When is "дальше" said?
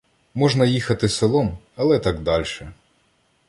2.19-2.73